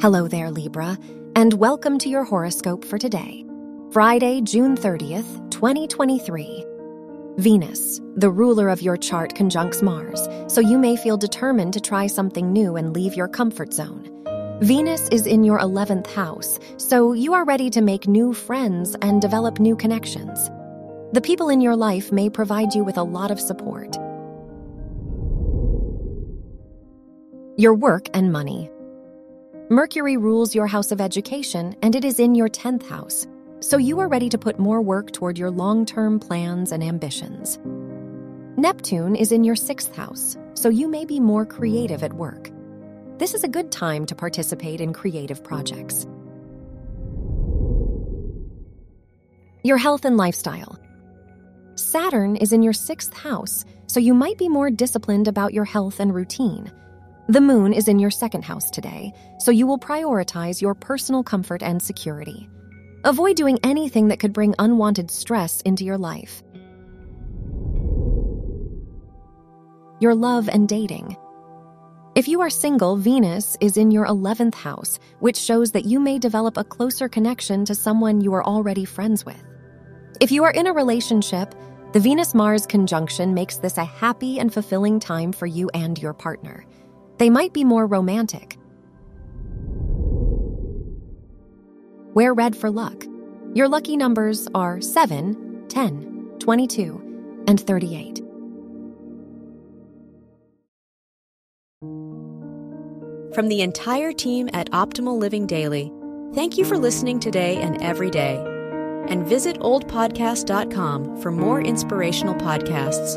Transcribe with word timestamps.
Hello 0.00 0.28
there, 0.28 0.48
Libra, 0.48 0.96
and 1.34 1.54
welcome 1.54 1.98
to 1.98 2.08
your 2.08 2.22
horoscope 2.22 2.84
for 2.84 2.98
today, 2.98 3.44
Friday, 3.90 4.40
June 4.40 4.76
30th, 4.76 5.50
2023. 5.50 6.64
Venus, 7.38 8.00
the 8.14 8.30
ruler 8.30 8.68
of 8.68 8.80
your 8.80 8.96
chart, 8.96 9.34
conjuncts 9.34 9.82
Mars, 9.82 10.28
so 10.46 10.60
you 10.60 10.78
may 10.78 10.96
feel 10.96 11.16
determined 11.16 11.72
to 11.72 11.80
try 11.80 12.06
something 12.06 12.52
new 12.52 12.76
and 12.76 12.94
leave 12.94 13.14
your 13.14 13.26
comfort 13.26 13.74
zone. 13.74 14.08
Venus 14.62 15.08
is 15.08 15.26
in 15.26 15.42
your 15.42 15.58
11th 15.58 16.06
house, 16.12 16.60
so 16.76 17.12
you 17.12 17.34
are 17.34 17.44
ready 17.44 17.68
to 17.68 17.80
make 17.80 18.06
new 18.06 18.32
friends 18.32 18.94
and 19.02 19.20
develop 19.20 19.58
new 19.58 19.74
connections. 19.74 20.48
The 21.12 21.20
people 21.20 21.48
in 21.48 21.60
your 21.60 21.74
life 21.74 22.12
may 22.12 22.30
provide 22.30 22.72
you 22.72 22.84
with 22.84 22.98
a 22.98 23.02
lot 23.02 23.32
of 23.32 23.40
support. 23.40 23.96
Your 27.56 27.74
work 27.74 28.06
and 28.14 28.30
money. 28.30 28.70
Mercury 29.70 30.16
rules 30.16 30.54
your 30.54 30.66
house 30.66 30.92
of 30.92 31.00
education, 31.00 31.76
and 31.82 31.94
it 31.94 32.02
is 32.02 32.18
in 32.18 32.34
your 32.34 32.48
10th 32.48 32.84
house, 32.84 33.26
so 33.60 33.76
you 33.76 34.00
are 34.00 34.08
ready 34.08 34.30
to 34.30 34.38
put 34.38 34.58
more 34.58 34.80
work 34.80 35.12
toward 35.12 35.36
your 35.36 35.50
long 35.50 35.84
term 35.84 36.18
plans 36.18 36.72
and 36.72 36.82
ambitions. 36.82 37.58
Neptune 38.56 39.14
is 39.14 39.30
in 39.30 39.44
your 39.44 39.56
6th 39.56 39.94
house, 39.94 40.38
so 40.54 40.70
you 40.70 40.88
may 40.88 41.04
be 41.04 41.20
more 41.20 41.44
creative 41.44 42.02
at 42.02 42.14
work. 42.14 42.50
This 43.18 43.34
is 43.34 43.44
a 43.44 43.48
good 43.48 43.70
time 43.70 44.06
to 44.06 44.14
participate 44.14 44.80
in 44.80 44.94
creative 44.94 45.44
projects. 45.44 46.06
Your 49.62 49.76
health 49.76 50.06
and 50.06 50.16
lifestyle. 50.16 50.78
Saturn 51.74 52.36
is 52.36 52.54
in 52.54 52.62
your 52.62 52.72
6th 52.72 53.12
house, 53.12 53.66
so 53.86 54.00
you 54.00 54.14
might 54.14 54.38
be 54.38 54.48
more 54.48 54.70
disciplined 54.70 55.28
about 55.28 55.52
your 55.52 55.66
health 55.66 56.00
and 56.00 56.14
routine. 56.14 56.72
The 57.30 57.42
moon 57.42 57.74
is 57.74 57.88
in 57.88 57.98
your 57.98 58.10
second 58.10 58.42
house 58.42 58.70
today, 58.70 59.12
so 59.38 59.50
you 59.50 59.66
will 59.66 59.78
prioritize 59.78 60.62
your 60.62 60.74
personal 60.74 61.22
comfort 61.22 61.62
and 61.62 61.82
security. 61.82 62.48
Avoid 63.04 63.36
doing 63.36 63.58
anything 63.62 64.08
that 64.08 64.18
could 64.18 64.32
bring 64.32 64.54
unwanted 64.58 65.10
stress 65.10 65.60
into 65.60 65.84
your 65.84 65.98
life. 65.98 66.42
Your 70.00 70.14
love 70.14 70.48
and 70.48 70.66
dating. 70.66 71.18
If 72.14 72.28
you 72.28 72.40
are 72.40 72.48
single, 72.48 72.96
Venus 72.96 73.58
is 73.60 73.76
in 73.76 73.90
your 73.90 74.06
11th 74.06 74.54
house, 74.54 74.98
which 75.20 75.36
shows 75.36 75.72
that 75.72 75.84
you 75.84 76.00
may 76.00 76.18
develop 76.18 76.56
a 76.56 76.64
closer 76.64 77.10
connection 77.10 77.66
to 77.66 77.74
someone 77.74 78.22
you 78.22 78.32
are 78.32 78.44
already 78.44 78.86
friends 78.86 79.26
with. 79.26 79.44
If 80.18 80.32
you 80.32 80.44
are 80.44 80.52
in 80.52 80.66
a 80.66 80.72
relationship, 80.72 81.54
the 81.92 82.00
Venus 82.00 82.34
Mars 82.34 82.64
conjunction 82.66 83.34
makes 83.34 83.58
this 83.58 83.76
a 83.76 83.84
happy 83.84 84.38
and 84.40 84.50
fulfilling 84.50 84.98
time 84.98 85.30
for 85.30 85.46
you 85.46 85.68
and 85.74 86.00
your 86.00 86.14
partner. 86.14 86.64
They 87.18 87.30
might 87.30 87.52
be 87.52 87.64
more 87.64 87.86
romantic. 87.86 88.56
Wear 92.14 92.32
red 92.34 92.56
for 92.56 92.70
luck. 92.70 93.04
Your 93.54 93.68
lucky 93.68 93.96
numbers 93.96 94.48
are 94.54 94.80
7, 94.80 95.66
10, 95.68 96.36
22, 96.38 97.44
and 97.46 97.60
38. 97.60 98.22
From 103.34 103.48
the 103.48 103.60
entire 103.60 104.12
team 104.12 104.48
at 104.52 104.70
Optimal 104.72 105.18
Living 105.18 105.46
Daily, 105.46 105.92
thank 106.34 106.58
you 106.58 106.64
for 106.64 106.76
listening 106.76 107.20
today 107.20 107.56
and 107.58 107.80
every 107.80 108.10
day. 108.10 108.36
And 109.08 109.26
visit 109.26 109.58
oldpodcast.com 109.60 111.22
for 111.22 111.30
more 111.30 111.60
inspirational 111.60 112.34
podcasts. 112.34 113.14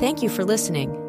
Thank 0.00 0.22
you 0.22 0.28
for 0.28 0.44
listening. 0.44 1.03